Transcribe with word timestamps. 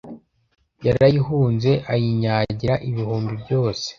Yarayihunze 0.85 1.71
ayinyagira 1.93 2.75
ibihumbi 2.89 3.33
byose 3.43 3.87